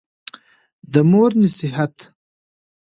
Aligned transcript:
د 0.93 0.95
مور 1.09 1.31
نصېحت 1.41 1.95